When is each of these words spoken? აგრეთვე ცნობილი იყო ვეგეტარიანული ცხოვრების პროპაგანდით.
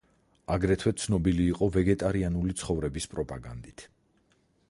აგრეთვე 0.53 0.93
ცნობილი 1.01 1.45
იყო 1.49 1.67
ვეგეტარიანული 1.75 2.57
ცხოვრების 2.63 3.09
პროპაგანდით. 3.13 3.87